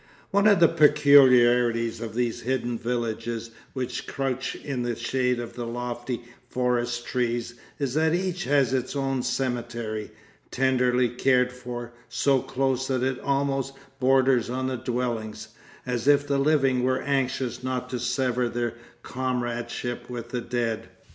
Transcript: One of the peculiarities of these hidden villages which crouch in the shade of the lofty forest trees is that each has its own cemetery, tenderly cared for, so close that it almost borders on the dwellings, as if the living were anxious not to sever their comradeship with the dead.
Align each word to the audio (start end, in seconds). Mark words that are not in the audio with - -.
One 0.31 0.47
of 0.47 0.59
the 0.59 0.67
peculiarities 0.67 2.01
of 2.01 2.15
these 2.15 2.41
hidden 2.41 2.79
villages 2.79 3.51
which 3.73 4.07
crouch 4.07 4.55
in 4.55 4.81
the 4.81 4.95
shade 4.95 5.39
of 5.39 5.53
the 5.53 5.67
lofty 5.67 6.21
forest 6.49 7.05
trees 7.05 7.53
is 7.77 7.93
that 7.93 8.15
each 8.15 8.45
has 8.45 8.73
its 8.73 8.95
own 8.95 9.21
cemetery, 9.21 10.09
tenderly 10.49 11.07
cared 11.07 11.51
for, 11.53 11.93
so 12.09 12.39
close 12.41 12.87
that 12.87 13.03
it 13.03 13.19
almost 13.19 13.73
borders 13.99 14.49
on 14.49 14.65
the 14.65 14.75
dwellings, 14.77 15.49
as 15.85 16.07
if 16.07 16.25
the 16.27 16.39
living 16.39 16.81
were 16.81 17.03
anxious 17.03 17.61
not 17.63 17.87
to 17.91 17.99
sever 17.99 18.49
their 18.49 18.73
comradeship 19.03 20.09
with 20.09 20.29
the 20.29 20.41
dead. 20.41 20.89